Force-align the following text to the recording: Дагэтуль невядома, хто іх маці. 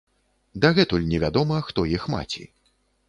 Дагэтуль 0.63 1.05
невядома, 1.11 1.59
хто 1.67 1.85
іх 1.99 2.09
маці. 2.15 2.43